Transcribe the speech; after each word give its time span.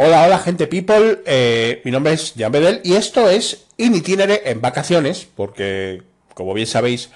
Hola, 0.00 0.24
hola, 0.24 0.38
gente 0.38 0.68
people. 0.68 1.22
Eh, 1.26 1.82
mi 1.84 1.90
nombre 1.90 2.12
es 2.12 2.34
Jan 2.38 2.52
Bedel 2.52 2.80
y 2.84 2.94
esto 2.94 3.28
es 3.28 3.64
In 3.78 3.96
Itinere 3.96 4.42
en 4.44 4.60
vacaciones, 4.60 5.26
porque, 5.34 6.02
como 6.34 6.54
bien 6.54 6.68
sabéis, 6.68 7.10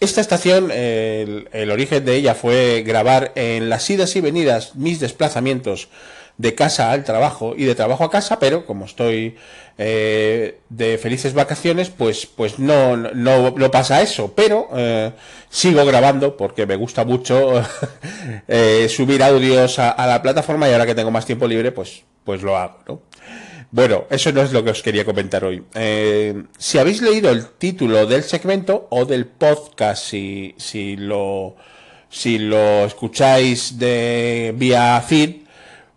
esta 0.00 0.20
estación, 0.20 0.70
el, 0.70 1.70
origen 1.70 2.04
de 2.04 2.14
ella 2.14 2.34
fue 2.34 2.82
grabar 2.86 3.32
en 3.34 3.68
las 3.68 3.88
idas 3.90 4.14
y 4.16 4.20
venidas 4.20 4.76
mis 4.76 5.00
desplazamientos 5.00 5.88
de 6.36 6.54
casa 6.54 6.92
al 6.92 7.04
trabajo 7.04 7.54
y 7.56 7.64
de 7.64 7.74
trabajo 7.74 8.04
a 8.04 8.10
casa, 8.10 8.38
pero 8.38 8.64
como 8.64 8.84
estoy 8.84 9.36
eh, 9.76 10.60
de 10.68 10.98
felices 10.98 11.34
vacaciones, 11.34 11.90
pues, 11.90 12.26
pues 12.26 12.60
no, 12.60 12.96
no, 12.96 13.50
no 13.50 13.70
pasa 13.72 14.00
eso, 14.02 14.32
pero 14.34 14.68
eh, 14.74 15.10
sigo 15.50 15.84
grabando 15.84 16.36
porque 16.36 16.64
me 16.64 16.76
gusta 16.76 17.04
mucho 17.04 17.60
eh, 18.48 18.88
subir 18.88 19.22
audios 19.22 19.80
a, 19.80 19.90
a, 19.90 20.06
la 20.06 20.22
plataforma 20.22 20.68
y 20.68 20.72
ahora 20.72 20.86
que 20.86 20.94
tengo 20.94 21.10
más 21.10 21.26
tiempo 21.26 21.48
libre, 21.48 21.72
pues, 21.72 22.04
pues 22.24 22.42
lo 22.42 22.56
hago, 22.56 22.78
¿no? 22.86 23.02
Bueno, 23.70 24.06
eso 24.08 24.32
no 24.32 24.42
es 24.42 24.52
lo 24.52 24.64
que 24.64 24.70
os 24.70 24.82
quería 24.82 25.04
comentar 25.04 25.44
hoy. 25.44 25.62
Eh, 25.74 26.44
si 26.56 26.78
habéis 26.78 27.02
leído 27.02 27.30
el 27.30 27.46
título 27.46 28.06
del 28.06 28.22
segmento 28.22 28.88
o 28.90 29.04
del 29.04 29.26
podcast, 29.26 30.04
si, 30.04 30.54
si 30.56 30.96
lo 30.96 31.56
si 32.10 32.38
lo 32.38 32.86
escucháis 32.86 33.78
de 33.78 34.54
vía 34.56 35.00
feed, 35.06 35.42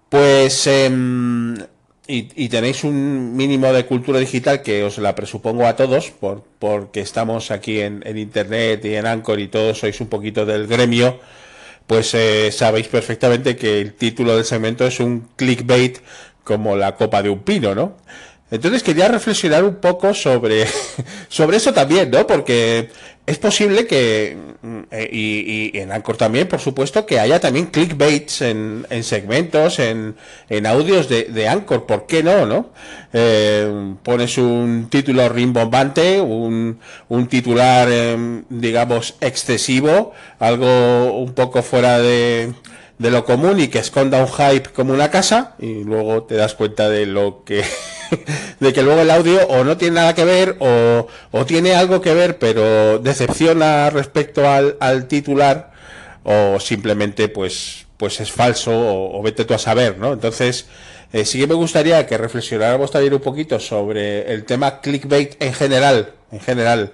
pues, 0.10 0.68
eh, 0.68 0.90
y, 2.08 2.28
y, 2.36 2.50
tenéis 2.50 2.84
un 2.84 3.36
mínimo 3.36 3.72
de 3.72 3.86
cultura 3.86 4.20
digital 4.20 4.62
que 4.62 4.84
os 4.84 4.98
la 4.98 5.16
presupongo 5.16 5.66
a 5.66 5.78
todos, 5.78 6.12
por, 6.12 6.44
porque 6.60 7.00
estamos 7.00 7.52
aquí 7.52 7.80
en, 7.80 8.04
en 8.06 8.18
Internet 8.18 8.84
y 8.84 8.96
en 8.96 9.06
Anchor 9.06 9.40
y 9.40 9.48
todos 9.48 9.80
sois 9.80 10.02
un 10.02 10.08
poquito 10.08 10.46
del 10.46 10.68
gremio, 10.68 11.20
pues 11.88 12.14
eh, 12.14 12.52
sabéis 12.52 12.88
perfectamente 12.88 13.56
que 13.56 13.80
el 13.80 13.94
título 13.94 14.36
del 14.36 14.46
segmento 14.46 14.86
es 14.86 15.00
un 15.00 15.30
clickbait 15.38 16.00
como 16.44 16.76
la 16.76 16.96
copa 16.96 17.22
de 17.22 17.30
un 17.30 17.40
pino, 17.40 17.76
¿no? 17.76 17.98
Entonces 18.52 18.84
quería 18.84 19.08
reflexionar 19.08 19.64
un 19.64 19.76
poco 19.76 20.14
sobre, 20.14 20.66
sobre 21.30 21.58
eso 21.58 21.74
también, 21.74 22.12
¿no? 22.12 22.28
Porque 22.28 22.90
es 23.26 23.38
posible 23.38 23.88
que, 23.88 24.36
eh, 24.92 25.10
y, 25.10 25.72
y, 25.78 25.80
en 25.80 25.92
Anchor 25.94 26.18
también, 26.18 26.50
por 26.50 26.60
supuesto, 26.60 27.06
que 27.06 27.18
haya 27.20 27.40
también 27.40 27.68
clickbaits 27.68 28.42
en, 28.42 28.86
en 28.90 29.04
segmentos, 29.06 29.80
en, 29.80 30.16
en 30.50 30.66
audios 30.66 31.08
de, 31.08 31.26
de, 31.26 31.48
Anchor, 31.48 31.86
¿por 31.86 32.08
qué 32.08 32.24
no, 32.24 32.46
no? 32.46 32.72
Eh, 33.14 33.94
pones 34.04 34.38
un 34.38 34.90
título 34.90 35.30
rimbombante, 35.30 36.20
un, 36.20 36.80
un 37.08 37.28
titular, 37.28 37.88
eh, 37.90 38.44
digamos, 38.50 39.16
excesivo, 39.22 40.12
algo 40.40 41.14
un 41.14 41.34
poco 41.34 41.62
fuera 41.64 42.00
de, 42.00 42.54
de 43.02 43.10
lo 43.10 43.26
común 43.26 43.60
y 43.60 43.68
que 43.68 43.80
esconda 43.80 44.20
un 44.24 44.28
hype 44.28 44.70
como 44.70 44.94
una 44.94 45.10
casa 45.10 45.56
y 45.58 45.84
luego 45.84 46.24
te 46.24 46.36
das 46.36 46.54
cuenta 46.54 46.88
de 46.88 47.08
lo 47.08 47.44
que 47.44 47.64
de 48.60 48.74
que 48.74 48.84
luego 48.84 49.02
el 49.02 49.10
audio 49.10 49.40
o 49.48 49.64
no 49.64 49.76
tiene 49.78 49.96
nada 49.96 50.14
que 50.14 50.24
ver 50.24 50.58
o, 50.60 51.08
o 51.32 51.46
tiene 51.46 51.74
algo 51.74 52.00
que 52.02 52.14
ver 52.14 52.38
pero 52.38 53.00
decepciona 53.00 53.90
respecto 53.90 54.48
al, 54.48 54.78
al 54.80 55.08
titular 55.08 55.72
o 56.24 56.60
simplemente 56.60 57.28
pues 57.28 57.88
pues 57.98 58.20
es 58.20 58.32
falso 58.32 58.72
o, 58.74 59.22
vete 59.22 59.46
tú 59.46 59.54
a 59.54 59.60
saber, 59.60 60.00
¿no? 60.00 60.14
Entonces, 60.14 60.66
eh, 61.14 61.24
sí 61.24 61.40
que 61.40 61.46
me 61.46 61.54
gustaría 61.54 62.08
que 62.08 62.18
reflexionáramos 62.18 62.90
también 62.90 63.14
un 63.14 63.20
poquito 63.20 63.60
sobre 63.60 64.34
el 64.34 64.44
tema 64.44 64.82
clickbait 64.82 65.40
en 65.40 65.54
general, 65.54 66.12
en 66.32 66.40
general, 66.40 66.94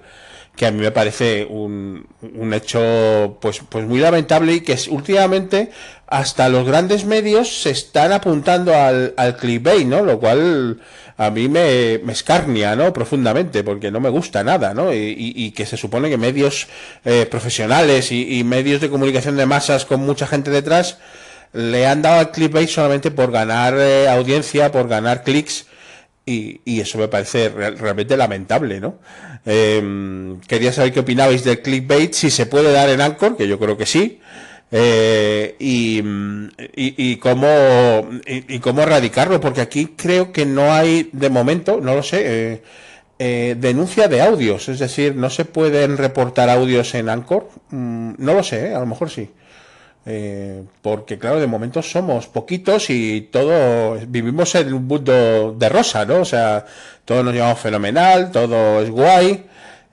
que 0.58 0.66
a 0.66 0.72
mí 0.72 0.80
me 0.80 0.90
parece 0.90 1.46
un, 1.48 2.06
un 2.34 2.52
hecho 2.52 3.38
pues, 3.40 3.60
pues 3.68 3.86
muy 3.86 4.00
lamentable 4.00 4.54
y 4.54 4.60
que 4.60 4.76
últimamente 4.90 5.70
hasta 6.08 6.48
los 6.48 6.66
grandes 6.66 7.04
medios 7.04 7.62
se 7.62 7.70
están 7.70 8.12
apuntando 8.12 8.74
al, 8.74 9.14
al 9.16 9.36
clickbait, 9.36 9.86
¿no? 9.86 10.02
Lo 10.02 10.18
cual 10.18 10.80
a 11.16 11.30
mí 11.30 11.48
me, 11.48 12.00
me 12.02 12.12
escarnia, 12.12 12.74
¿no? 12.74 12.92
Profundamente, 12.92 13.62
porque 13.62 13.92
no 13.92 14.00
me 14.00 14.08
gusta 14.08 14.42
nada, 14.42 14.74
¿no? 14.74 14.92
Y, 14.92 14.96
y, 14.96 15.32
y 15.44 15.52
que 15.52 15.64
se 15.64 15.76
supone 15.76 16.10
que 16.10 16.18
medios 16.18 16.66
eh, 17.04 17.26
profesionales 17.30 18.10
y, 18.10 18.38
y, 18.38 18.42
medios 18.42 18.80
de 18.80 18.90
comunicación 18.90 19.36
de 19.36 19.46
masas 19.46 19.84
con 19.84 20.00
mucha 20.00 20.26
gente 20.26 20.50
detrás 20.50 20.98
le 21.52 21.86
han 21.86 22.02
dado 22.02 22.18
al 22.18 22.30
clickbait 22.32 22.68
solamente 22.68 23.12
por 23.12 23.30
ganar 23.30 23.74
eh, 23.78 24.08
audiencia, 24.08 24.72
por 24.72 24.88
ganar 24.88 25.22
clics. 25.22 25.67
Y, 26.28 26.60
y, 26.64 26.80
eso 26.80 26.98
me 26.98 27.08
parece 27.08 27.48
real, 27.48 27.78
realmente 27.78 28.16
lamentable, 28.16 28.80
¿no? 28.80 28.98
Eh, 29.46 30.36
quería 30.46 30.72
saber 30.72 30.92
qué 30.92 31.00
opinabais 31.00 31.42
del 31.42 31.62
clickbait, 31.62 32.12
si 32.12 32.30
se 32.30 32.44
puede 32.44 32.70
dar 32.70 32.90
en 32.90 33.00
Anchor, 33.00 33.36
que 33.36 33.48
yo 33.48 33.58
creo 33.58 33.78
que 33.78 33.86
sí, 33.86 34.20
eh, 34.70 35.56
y, 35.58 36.00
y, 36.00 37.12
y, 37.12 37.16
cómo, 37.16 37.48
y, 38.26 38.58
cómo 38.58 38.82
erradicarlo, 38.82 39.40
porque 39.40 39.62
aquí 39.62 39.94
creo 39.96 40.32
que 40.32 40.44
no 40.44 40.72
hay, 40.72 41.08
de 41.12 41.30
momento, 41.30 41.80
no 41.80 41.94
lo 41.94 42.02
sé, 42.02 42.22
eh, 42.24 42.62
eh, 43.18 43.56
denuncia 43.58 44.08
de 44.08 44.20
audios, 44.20 44.68
es 44.68 44.78
decir, 44.78 45.16
no 45.16 45.30
se 45.30 45.46
pueden 45.46 45.96
reportar 45.96 46.50
audios 46.50 46.94
en 46.94 47.08
Anchor, 47.08 47.48
mm, 47.70 48.12
no 48.18 48.34
lo 48.34 48.42
sé, 48.42 48.74
a 48.74 48.80
lo 48.80 48.86
mejor 48.86 49.10
sí. 49.10 49.30
Eh, 50.10 50.64
porque 50.80 51.18
claro, 51.18 51.38
de 51.38 51.46
momento 51.46 51.82
somos 51.82 52.28
poquitos 52.28 52.88
y 52.88 53.28
todo 53.30 53.98
vivimos 54.08 54.54
en 54.54 54.72
un 54.72 54.86
mundo 54.86 55.54
de 55.58 55.68
rosa, 55.68 56.06
¿no? 56.06 56.20
O 56.20 56.24
sea, 56.24 56.64
todos 57.04 57.22
nos 57.22 57.34
llevamos 57.34 57.58
fenomenal, 57.58 58.30
todo 58.30 58.80
es 58.80 58.88
guay. 58.88 59.44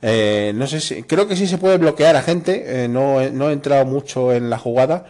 Eh, 0.02 0.54
no 0.56 0.68
sé 0.68 0.80
si, 0.80 1.04
creo 1.04 1.28
que 1.28 1.36
sí 1.36 1.48
se 1.48 1.58
puede 1.58 1.78
bloquear 1.78 2.16
a 2.16 2.22
gente, 2.22 2.86
eh, 2.86 2.88
no, 2.88 3.30
no 3.31 3.50
he 3.50 3.54
entrado 3.54 3.86
mucho 3.86 4.31
en 4.31 4.50
la 4.50 4.58
jugada 4.58 5.06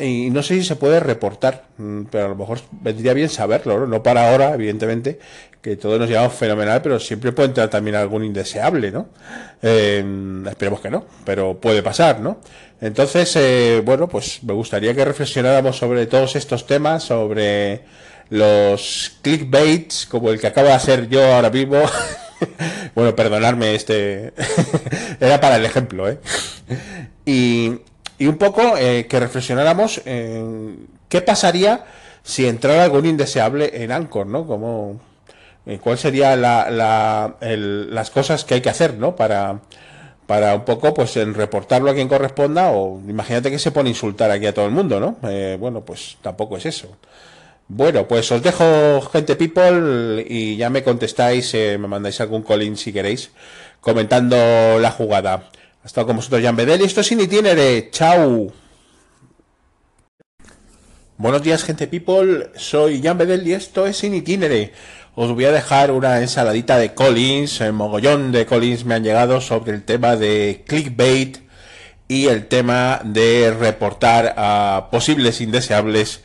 y 0.00 0.30
no 0.30 0.42
sé 0.42 0.54
si 0.54 0.64
se 0.64 0.76
puede 0.76 1.00
reportar, 1.00 1.64
mm, 1.78 2.02
pero 2.10 2.26
a 2.26 2.28
lo 2.28 2.36
mejor 2.36 2.60
vendría 2.70 3.14
bien 3.14 3.28
saberlo, 3.28 3.80
¿no? 3.80 3.86
No 3.86 4.02
para 4.02 4.30
ahora, 4.30 4.54
evidentemente, 4.54 5.18
que 5.60 5.76
todos 5.76 5.98
nos 5.98 6.08
llevamos 6.08 6.34
fenomenal, 6.34 6.80
pero 6.82 6.98
siempre 6.98 7.32
puede 7.32 7.48
entrar 7.48 7.68
también 7.68 7.96
algún 7.96 8.24
indeseable, 8.24 8.90
¿no? 8.90 9.08
Eh, 9.62 10.04
esperemos 10.48 10.80
que 10.80 10.90
no, 10.90 11.04
pero 11.24 11.60
puede 11.60 11.82
pasar, 11.82 12.20
¿no? 12.20 12.40
Entonces, 12.80 13.34
eh, 13.36 13.82
bueno, 13.84 14.08
pues 14.08 14.42
me 14.42 14.54
gustaría 14.54 14.94
que 14.94 15.04
reflexionáramos 15.04 15.76
sobre 15.76 16.06
todos 16.06 16.34
estos 16.36 16.66
temas, 16.66 17.04
sobre 17.04 17.82
los 18.30 19.18
clickbaits, 19.22 20.06
como 20.06 20.30
el 20.30 20.40
que 20.40 20.46
acabo 20.46 20.68
de 20.68 20.74
hacer 20.74 21.08
yo 21.08 21.22
ahora 21.34 21.50
mismo. 21.50 21.82
bueno, 22.94 23.14
perdonadme, 23.14 23.74
este 23.74 24.32
era 25.20 25.40
para 25.40 25.56
el 25.56 25.64
ejemplo, 25.66 26.08
¿eh? 26.08 26.18
Y, 27.26 27.80
y 28.20 28.26
un 28.26 28.36
poco 28.36 28.76
eh, 28.76 29.06
que 29.08 29.18
reflexionáramos 29.18 30.02
en 30.04 30.86
qué 31.08 31.22
pasaría 31.22 31.86
si 32.22 32.46
entrara 32.46 32.84
algún 32.84 33.06
indeseable 33.06 33.82
en 33.82 33.90
Anchor, 33.90 34.26
¿no? 34.26 34.46
Como 34.46 35.00
eh, 35.64 35.78
cuál 35.82 35.96
sería 35.96 36.36
la, 36.36 36.70
la, 36.70 37.36
las 37.40 38.10
cosas 38.10 38.44
que 38.44 38.54
hay 38.54 38.60
que 38.60 38.68
hacer, 38.68 38.98
¿no? 38.98 39.16
Para 39.16 39.62
para 40.26 40.54
un 40.54 40.64
poco 40.64 40.94
pues 40.94 41.16
en 41.16 41.34
reportarlo 41.34 41.90
a 41.90 41.94
quien 41.94 42.08
corresponda 42.08 42.70
o 42.70 43.00
imagínate 43.08 43.50
que 43.50 43.58
se 43.58 43.72
pone 43.72 43.88
a 43.88 43.92
insultar 43.92 44.30
aquí 44.30 44.46
a 44.46 44.54
todo 44.54 44.66
el 44.66 44.70
mundo, 44.70 45.00
¿no? 45.00 45.16
Eh, 45.28 45.56
bueno, 45.58 45.80
pues 45.80 46.18
tampoco 46.20 46.58
es 46.58 46.66
eso. 46.66 46.98
Bueno, 47.68 48.06
pues 48.06 48.30
os 48.30 48.42
dejo 48.42 49.00
gente 49.12 49.34
people 49.34 50.24
y 50.28 50.56
ya 50.56 50.68
me 50.68 50.84
contestáis, 50.84 51.54
eh, 51.54 51.78
me 51.78 51.88
mandáis 51.88 52.20
algún 52.20 52.42
colín 52.42 52.76
si 52.76 52.92
queréis, 52.92 53.30
comentando 53.80 54.36
la 54.78 54.90
jugada. 54.90 55.48
Ha 55.82 55.86
estado 55.86 56.08
con 56.08 56.16
vosotros 56.16 56.42
Jan 56.42 56.56
Bedel 56.56 56.82
y 56.82 56.84
esto 56.84 57.00
es 57.00 57.10
Itinerary. 57.10 57.88
Chao. 57.90 58.52
Buenos 61.16 61.42
días 61.42 61.64
gente 61.64 61.86
people, 61.86 62.50
soy 62.54 63.00
Jan 63.02 63.16
Bedel 63.16 63.46
y 63.48 63.54
esto 63.54 63.86
es 63.86 64.04
Itinerary. 64.04 64.72
Os 65.14 65.32
voy 65.32 65.46
a 65.46 65.52
dejar 65.52 65.90
una 65.90 66.20
ensaladita 66.20 66.76
de 66.76 66.92
Collins, 66.92 67.62
el 67.62 67.72
mogollón 67.72 68.30
de 68.30 68.44
Collins 68.44 68.84
me 68.84 68.94
han 68.94 69.04
llegado 69.04 69.40
sobre 69.40 69.72
el 69.72 69.82
tema 69.82 70.16
de 70.16 70.64
clickbait 70.66 71.38
y 72.08 72.26
el 72.26 72.46
tema 72.46 73.00
de 73.02 73.50
reportar 73.58 74.34
a 74.36 74.88
posibles 74.90 75.40
indeseables 75.40 76.20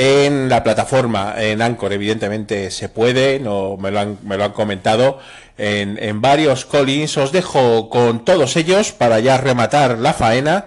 en 0.00 0.48
la 0.48 0.64
plataforma, 0.64 1.34
en 1.36 1.60
Anchor, 1.60 1.92
evidentemente 1.92 2.70
se 2.70 2.88
puede, 2.88 3.38
no, 3.38 3.76
me, 3.76 3.90
lo 3.90 4.00
han, 4.00 4.18
me 4.24 4.38
lo 4.38 4.44
han 4.44 4.52
comentado 4.52 5.18
en, 5.58 6.22
varios 6.22 6.64
Collins. 6.64 7.18
Os 7.18 7.32
dejo 7.32 7.90
con 7.90 8.24
todos 8.24 8.56
ellos 8.56 8.92
para 8.92 9.20
ya 9.20 9.36
rematar 9.36 9.98
la 9.98 10.14
faena. 10.14 10.64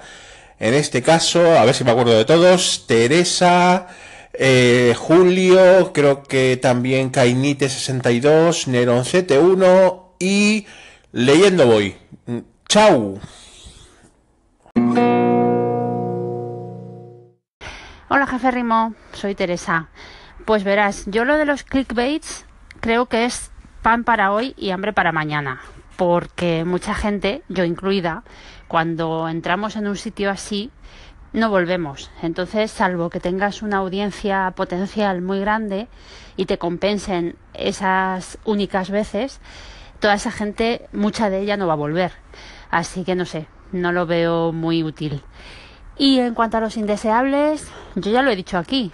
En 0.59 0.75
este 0.75 1.01
caso, 1.01 1.57
a 1.57 1.65
ver 1.65 1.73
si 1.73 1.83
me 1.83 1.89
acuerdo 1.89 2.15
de 2.15 2.25
todos, 2.25 2.85
Teresa, 2.85 3.87
eh, 4.33 4.93
Julio, 4.95 5.93
creo 5.93 6.21
que 6.21 6.59
también 6.61 7.11
Cainite62, 7.11 8.67
Neron 8.67 9.03
CT1 9.03 10.01
y 10.19 10.67
Leyendo 11.11 11.65
Voy. 11.65 11.95
Chau. 12.69 13.19
Hola 18.15 18.27
jefe 18.27 18.51
Rimo, 18.51 18.93
soy 19.13 19.33
Teresa. 19.33 19.87
Pues 20.45 20.63
verás, 20.63 21.05
yo 21.07 21.25
lo 21.25 21.35
de 21.35 21.45
los 21.45 21.63
clickbaits 21.63 22.45
creo 22.79 23.07
que 23.07 23.25
es 23.25 23.49
pan 23.81 24.03
para 24.03 24.31
hoy 24.31 24.53
y 24.55 24.69
hambre 24.69 24.93
para 24.93 25.11
mañana, 25.11 25.61
porque 25.97 26.63
mucha 26.63 26.93
gente, 26.93 27.41
yo 27.49 27.63
incluida, 27.63 28.23
cuando 28.67 29.27
entramos 29.27 29.75
en 29.77 29.87
un 29.87 29.97
sitio 29.97 30.29
así, 30.29 30.69
no 31.31 31.49
volvemos. 31.49 32.11
Entonces, 32.21 32.69
salvo 32.69 33.09
que 33.09 33.19
tengas 33.19 33.63
una 33.63 33.77
audiencia 33.77 34.53
potencial 34.55 35.23
muy 35.23 35.39
grande 35.39 35.87
y 36.37 36.45
te 36.45 36.59
compensen 36.59 37.35
esas 37.55 38.37
únicas 38.45 38.91
veces, 38.91 39.41
toda 39.99 40.13
esa 40.13 40.29
gente, 40.29 40.87
mucha 40.93 41.31
de 41.31 41.39
ella 41.39 41.57
no 41.57 41.65
va 41.65 41.73
a 41.73 41.77
volver. 41.77 42.11
Así 42.69 43.05
que 43.05 43.15
no 43.15 43.25
sé, 43.25 43.47
no 43.71 43.91
lo 43.91 44.05
veo 44.05 44.51
muy 44.51 44.83
útil. 44.83 45.23
Y 45.97 46.19
en 46.19 46.33
cuanto 46.33 46.57
a 46.57 46.61
los 46.61 46.77
indeseables, 46.77 47.69
yo 47.95 48.11
ya 48.11 48.21
lo 48.21 48.31
he 48.31 48.35
dicho 48.35 48.57
aquí, 48.57 48.91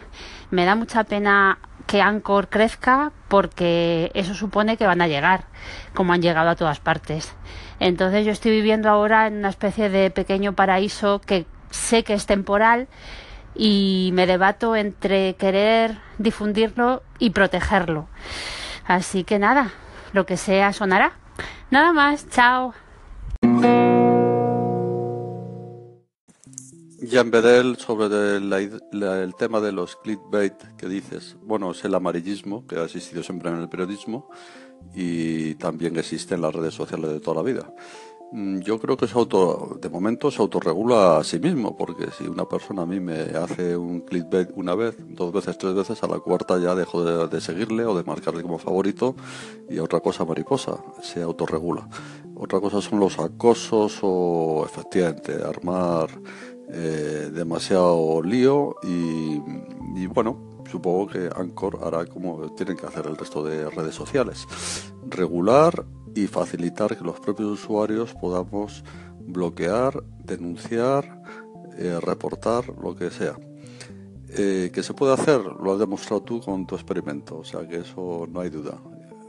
me 0.51 0.65
da 0.65 0.75
mucha 0.75 1.03
pena 1.05 1.59
que 1.87 2.01
Anchor 2.01 2.49
crezca 2.49 3.11
porque 3.29 4.11
eso 4.13 4.35
supone 4.35 4.77
que 4.77 4.85
van 4.85 5.01
a 5.01 5.07
llegar, 5.07 5.45
como 5.95 6.13
han 6.13 6.21
llegado 6.21 6.49
a 6.49 6.55
todas 6.55 6.79
partes. 6.79 7.33
Entonces 7.79 8.25
yo 8.25 8.31
estoy 8.31 8.51
viviendo 8.51 8.89
ahora 8.89 9.27
en 9.27 9.37
una 9.37 9.49
especie 9.49 9.89
de 9.89 10.11
pequeño 10.11 10.53
paraíso 10.53 11.19
que 11.19 11.45
sé 11.71 12.03
que 12.03 12.13
es 12.13 12.25
temporal 12.25 12.87
y 13.55 14.11
me 14.13 14.27
debato 14.27 14.75
entre 14.75 15.35
querer 15.35 15.97
difundirlo 16.17 17.01
y 17.17 17.31
protegerlo. 17.31 18.07
Así 18.85 19.23
que 19.23 19.39
nada, 19.39 19.71
lo 20.13 20.25
que 20.25 20.37
sea 20.37 20.73
sonará. 20.73 21.13
Nada 21.71 21.93
más, 21.93 22.29
chao. 22.29 22.73
Jan 27.01 27.31
Bedel, 27.31 27.77
sobre 27.77 28.37
el 28.37 29.35
tema 29.37 29.61
de 29.61 29.71
los 29.71 29.95
clickbait 29.95 30.53
que 30.77 30.87
dices, 30.87 31.37
bueno, 31.41 31.71
es 31.71 31.83
el 31.85 31.95
amarillismo 31.95 32.67
que 32.67 32.77
ha 32.77 32.83
existido 32.83 33.23
siempre 33.23 33.49
en 33.49 33.57
el 33.57 33.69
periodismo 33.69 34.29
y 34.93 35.55
también 35.55 35.97
existe 35.97 36.35
en 36.35 36.41
las 36.41 36.53
redes 36.53 36.73
sociales 36.73 37.11
de 37.11 37.19
toda 37.19 37.37
la 37.37 37.43
vida. 37.43 37.73
Mm, 38.31 38.59
yo 38.59 38.79
creo 38.79 38.97
que 38.97 39.07
se 39.07 39.17
auto, 39.17 39.77
de 39.81 39.89
momento 39.89 40.29
se 40.29 40.41
autorregula 40.41 41.17
a 41.17 41.23
sí 41.23 41.39
mismo, 41.39 41.75
porque 41.77 42.11
si 42.17 42.25
una 42.25 42.47
persona 42.47 42.81
a 42.81 42.85
mí 42.85 42.99
me 42.99 43.21
hace 43.21 43.77
un 43.77 44.01
clickbait 44.01 44.49
una 44.55 44.75
vez, 44.75 44.95
dos 44.99 45.31
veces, 45.31 45.57
tres 45.57 45.73
veces, 45.73 46.03
a 46.03 46.07
la 46.07 46.19
cuarta 46.19 46.59
ya 46.59 46.75
dejo 46.75 47.03
de, 47.03 47.27
de 47.27 47.41
seguirle 47.41 47.85
o 47.85 47.95
de 47.95 48.03
marcarle 48.03 48.43
como 48.43 48.59
favorito 48.59 49.15
y 49.69 49.79
otra 49.79 49.99
cosa 50.01 50.25
mariposa, 50.25 50.77
se 51.01 51.21
autorregula. 51.21 51.87
Otra 52.35 52.59
cosa 52.59 52.81
son 52.81 52.99
los 52.99 53.17
acosos 53.19 53.99
o 54.01 54.63
efectivamente 54.65 55.33
armar 55.43 56.09
eh, 56.71 57.31
demasiado 57.33 58.21
lío 58.21 58.75
y, 58.83 59.39
bueno, 60.07 60.61
supongo 60.69 61.07
que 61.07 61.29
Anchor 61.35 61.79
hará 61.83 62.05
como 62.05 62.53
tienen 62.55 62.77
que 62.77 62.85
hacer 62.85 63.07
el 63.07 63.17
resto 63.17 63.43
de 63.43 63.69
redes 63.69 63.95
sociales. 63.95 64.45
Regular 65.07 65.85
y 66.15 66.27
facilitar 66.27 66.95
que 66.95 67.03
los 67.03 67.19
propios 67.19 67.49
usuarios 67.49 68.13
podamos 68.13 68.83
bloquear, 69.19 70.03
denunciar, 70.23 71.23
eh, 71.77 71.99
reportar, 72.01 72.65
lo 72.81 72.95
que 72.95 73.09
sea. 73.09 73.35
Eh, 74.29 74.69
que 74.71 74.83
se 74.83 74.93
puede 74.93 75.13
hacer, 75.13 75.41
lo 75.41 75.73
has 75.73 75.79
demostrado 75.79 76.21
tú 76.21 76.39
con 76.39 76.67
tu 76.67 76.75
experimento, 76.75 77.39
o 77.39 77.43
sea 77.43 77.67
que 77.67 77.77
eso 77.77 78.27
no 78.29 78.41
hay 78.41 78.51
duda. 78.51 78.77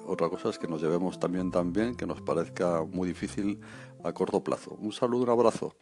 Otra 0.07 0.29
cosa 0.29 0.51
es 0.51 0.59
que 0.59 0.69
nos 0.69 0.83
llevemos 0.83 1.19
también 1.19 1.51
tan 1.51 1.73
bien 1.73 1.95
que 1.95 2.05
nos 2.05 2.21
parezca 2.21 2.85
muy 2.85 3.09
difícil 3.09 3.61
a 4.05 4.13
corto 4.13 4.45
plazo. 4.45 4.77
Un 4.79 4.93
saludo, 4.93 5.23
un 5.23 5.31
abrazo. 5.31 5.75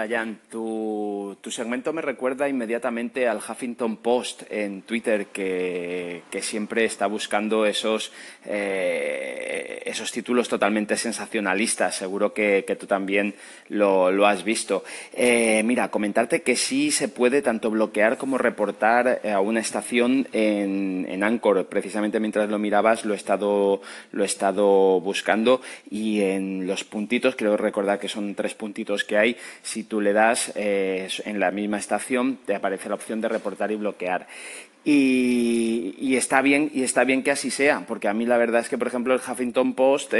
Hola 0.00 0.16
Jan, 0.16 0.38
tu, 0.50 1.36
segmento 1.50 1.92
me 1.92 2.00
recuerda 2.00 2.48
inmediatamente 2.48 3.28
al 3.28 3.36
Huffington 3.36 3.98
Post 3.98 4.44
en 4.48 4.80
Twitter 4.80 5.26
que, 5.26 6.22
siempre 6.40 6.86
está 6.86 7.06
buscando 7.06 7.66
esos, 7.66 8.10
eh, 8.46 9.82
esos 9.84 10.10
títulos 10.10 10.48
totalmente 10.48 10.96
sensacionalistas. 10.96 11.96
Seguro 11.96 12.32
que, 12.32 12.64
tú 12.80 12.86
también 12.86 13.34
lo, 13.68 14.26
has 14.26 14.42
visto. 14.42 14.84
Eh, 15.12 15.60
mira, 15.66 15.90
comentarte 15.90 16.40
que 16.40 16.56
sí 16.56 16.92
se 16.92 17.08
puede 17.08 17.42
tanto 17.42 17.70
bloquear 17.70 18.16
como 18.16 18.38
reportar 18.38 19.20
a 19.30 19.40
una 19.40 19.60
estación 19.60 20.28
en, 20.32 21.04
en 21.10 21.22
Anchor. 21.22 21.66
Precisamente 21.66 22.20
mientras 22.20 22.48
lo 22.48 22.58
mirabas 22.58 23.04
lo 23.04 23.12
he 23.12 23.18
estado, 23.18 23.82
lo 24.12 24.22
he 24.22 24.26
estado 24.26 24.98
buscando 25.02 25.60
y 25.90 26.22
en 26.22 26.66
los 26.66 26.84
puntitos, 26.84 27.36
creo 27.36 27.58
recordar 27.58 27.98
que 27.98 28.08
son 28.08 28.34
tres 28.34 28.54
puntitos 28.54 29.04
que 29.04 29.18
hay, 29.18 29.36
si 29.62 29.89
tú 29.90 30.00
le 30.00 30.12
das 30.12 30.52
eh, 30.54 31.08
en 31.24 31.40
la 31.40 31.50
misma 31.50 31.76
estación, 31.76 32.38
te 32.46 32.54
aparece 32.54 32.88
la 32.88 32.94
opción 32.94 33.20
de 33.20 33.28
reportar 33.28 33.72
y 33.72 33.76
bloquear. 33.76 34.28
Y, 34.84 36.16
está 36.16 36.40
bien 36.40 36.70
y 36.72 36.84
está 36.84 37.04
bien 37.04 37.22
que 37.22 37.30
así 37.30 37.50
sea 37.50 37.84
porque 37.86 38.08
a 38.08 38.14
mí 38.14 38.24
la 38.24 38.38
verdad 38.38 38.62
es 38.62 38.68
que 38.68 38.78
por 38.78 38.86
ejemplo 38.86 39.12
el 39.12 39.20
Huffington 39.20 39.74
Post 39.74 40.14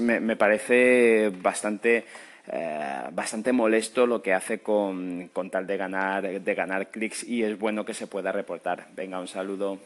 me, 0.00 0.36
parece 0.36 1.30
bastante 1.40 2.04
eh, 2.48 3.02
bastante 3.12 3.52
molesto 3.52 4.06
lo 4.06 4.20
que 4.20 4.34
hace 4.34 4.58
con, 4.58 5.30
con, 5.32 5.50
tal 5.50 5.66
de 5.66 5.76
ganar 5.76 6.40
de 6.40 6.54
ganar 6.54 6.90
clics 6.90 7.22
y 7.22 7.44
es 7.44 7.56
bueno 7.58 7.84
que 7.84 7.94
se 7.94 8.08
pueda 8.08 8.32
reportar. 8.32 8.88
Venga 8.96 9.20
un 9.20 9.28
saludo. 9.28 9.78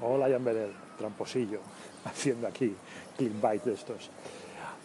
Hola 0.00 0.28
Jan 0.30 0.44
Bedel 0.44 0.70
tramposillo 0.96 1.60
haciendo 2.04 2.46
aquí 2.46 2.74
clickbait 3.16 3.64
de 3.64 3.74
estos 3.74 4.10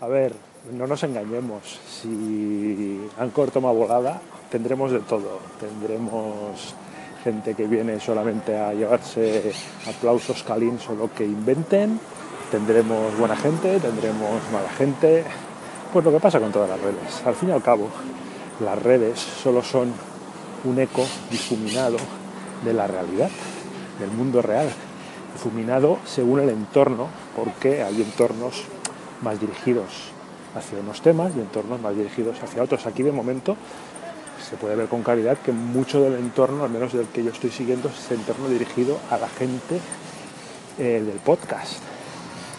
a 0.01 0.07
ver, 0.07 0.33
no 0.71 0.87
nos 0.87 1.03
engañemos, 1.03 1.79
si 1.87 3.01
Ancor 3.17 3.51
toma 3.51 3.71
volada, 3.71 4.21
tendremos 4.49 4.91
de 4.91 4.99
todo. 4.99 5.39
Tendremos 5.59 6.75
gente 7.23 7.55
que 7.55 7.67
viene 7.67 7.99
solamente 7.99 8.57
a 8.57 8.73
llevarse 8.73 9.51
aplausos 9.87 10.43
calins 10.43 10.87
o 10.89 10.95
lo 10.95 11.13
que 11.13 11.25
inventen, 11.25 11.99
tendremos 12.51 13.17
buena 13.17 13.35
gente, 13.35 13.79
tendremos 13.79 14.41
mala 14.51 14.69
gente. 14.77 15.23
Pues 15.91 16.05
lo 16.05 16.11
que 16.11 16.19
pasa 16.19 16.39
con 16.39 16.51
todas 16.51 16.69
las 16.69 16.79
redes. 16.79 17.25
Al 17.25 17.35
fin 17.35 17.49
y 17.49 17.51
al 17.51 17.61
cabo, 17.61 17.87
las 18.63 18.81
redes 18.81 19.19
solo 19.19 19.63
son 19.63 19.93
un 20.63 20.79
eco 20.79 21.05
difuminado 21.29 21.97
de 22.63 22.73
la 22.73 22.87
realidad, 22.87 23.29
del 23.99 24.11
mundo 24.11 24.41
real, 24.41 24.69
difuminado 25.33 25.97
según 26.05 26.39
el 26.39 26.49
entorno, 26.49 27.07
porque 27.35 27.83
hay 27.83 28.01
entornos 28.01 28.63
más 29.23 29.39
dirigidos 29.39 30.11
hacia 30.55 30.79
unos 30.79 31.01
temas 31.01 31.33
y 31.35 31.39
entornos 31.39 31.81
más 31.81 31.95
dirigidos 31.95 32.41
hacia 32.43 32.61
otros. 32.61 32.85
Aquí 32.85 33.03
de 33.03 33.11
momento 33.11 33.57
se 34.47 34.57
puede 34.57 34.75
ver 34.75 34.87
con 34.87 35.01
claridad 35.03 35.37
que 35.37 35.51
mucho 35.51 36.01
del 36.01 36.15
entorno, 36.15 36.63
al 36.63 36.69
menos 36.69 36.93
del 36.93 37.07
que 37.07 37.23
yo 37.23 37.31
estoy 37.31 37.49
siguiendo, 37.49 37.89
es 37.89 37.97
ese 38.05 38.15
entorno 38.15 38.49
dirigido 38.49 38.99
a 39.09 39.17
la 39.17 39.29
gente 39.29 39.79
eh, 40.77 41.01
del 41.05 41.19
podcast. 41.19 41.77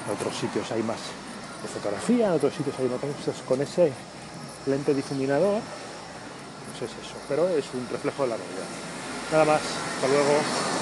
En 0.07 0.15
otros 0.15 0.35
sitios 0.37 0.71
hay 0.73 0.83
más 0.83 0.99
de 1.63 1.69
fotografía, 1.69 2.27
en 2.29 2.33
otros 2.33 2.55
sitios 2.55 2.75
hay 2.79 2.89
más 2.89 3.01
con 3.47 3.61
ese 3.61 3.93
lente 4.67 4.95
difuminador. 4.95 5.61
Pues 6.71 6.91
es 6.91 6.97
eso, 6.99 7.17
pero 7.29 7.49
es 7.49 7.65
un 7.75 7.87
reflejo 7.91 8.25
de 8.25 8.31
la 8.31 8.37
realidad. 8.37 8.67
Nada 9.31 9.45
más, 9.45 9.61
hasta 9.61 10.09
luego. 10.09 10.74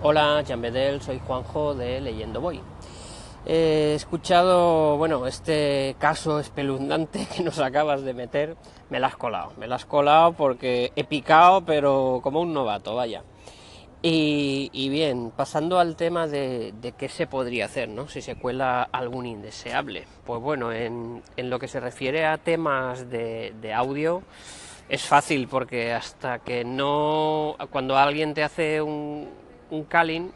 Hola, 0.00 0.44
Jan 0.46 0.62
Bedel, 0.62 1.02
soy 1.02 1.18
Juanjo 1.18 1.74
de 1.74 2.00
Leyendo 2.00 2.40
Voy. 2.40 2.60
He 3.44 3.94
escuchado, 3.96 4.96
bueno, 4.96 5.26
este 5.26 5.96
caso 5.98 6.38
espeluznante 6.38 7.26
que 7.36 7.42
nos 7.42 7.58
acabas 7.58 8.02
de 8.02 8.14
meter, 8.14 8.56
me 8.90 9.00
la 9.00 9.08
has 9.08 9.16
colado, 9.16 9.54
me 9.58 9.66
la 9.66 9.74
has 9.74 9.86
colado 9.86 10.34
porque 10.34 10.92
he 10.94 11.02
picado, 11.02 11.64
pero 11.64 12.20
como 12.22 12.40
un 12.40 12.54
novato, 12.54 12.94
vaya. 12.94 13.24
Y, 14.00 14.88
bien, 14.88 15.32
pasando 15.36 15.80
al 15.80 15.96
tema 15.96 16.28
de, 16.28 16.72
qué 16.96 17.08
se 17.08 17.26
podría 17.26 17.64
hacer, 17.64 17.88
¿no? 17.88 18.06
Si 18.06 18.22
se 18.22 18.36
cuela 18.36 18.84
algún 18.92 19.26
indeseable. 19.26 20.04
Pues 20.24 20.40
bueno, 20.40 20.70
en, 20.72 21.24
lo 21.36 21.58
que 21.58 21.66
se 21.66 21.80
refiere 21.80 22.24
a 22.24 22.38
temas 22.38 23.10
de 23.10 23.74
audio, 23.74 24.22
es 24.88 25.02
fácil 25.02 25.48
porque 25.48 25.92
hasta 25.92 26.38
que 26.38 26.64
no, 26.64 27.56
cuando 27.70 27.98
alguien 27.98 28.32
te 28.32 28.42
hace 28.44 28.80
un, 28.80 29.28
un 29.70 29.84
calling, 29.84 30.32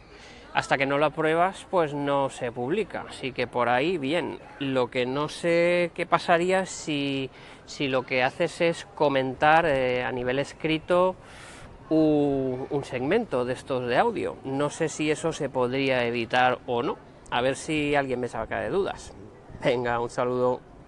hasta 0.55 0.77
que 0.77 0.87
no 0.87 0.99
lo 0.99 1.07
apruebas, 1.07 1.67
pues 1.71 1.95
no 1.95 2.29
se 2.29 2.53
publica. 2.53 3.07
Así 3.09 3.33
que 3.33 3.47
por 3.47 3.69
ahí, 3.69 3.99
bien. 3.99 4.39
Lo 4.59 4.91
que 4.91 5.07
no 5.07 5.29
sé 5.29 5.91
qué 5.95 6.07
pasaría 6.07 6.67
si, 6.67 7.31
si 7.65 7.89
lo 7.89 8.05
que 8.05 8.23
haces 8.23 8.61
es 8.61 8.87
comentar 8.95 9.65
eh, 9.67 10.05
a 10.05 10.13
nivel 10.13 10.39
escrito 10.39 11.17
un, 11.89 12.67
un 12.71 12.85
segmento 12.85 13.45
de 13.45 13.55
estos 13.55 13.87
de 13.87 13.97
audio. 13.97 14.37
No 14.45 14.69
sé 14.71 14.89
si 14.89 15.11
eso 15.11 15.33
se 15.33 15.49
podría 15.49 16.05
evitar 16.05 16.59
o 16.67 16.83
no. 16.83 16.99
A 17.31 17.41
ver 17.41 17.57
si 17.57 17.95
alguien 17.95 18.21
me 18.21 18.29
saca 18.29 18.61
de 18.61 18.69
dudas. 18.69 19.15
Venga, 19.65 20.01
un 20.01 20.11
saludo. 20.11 20.72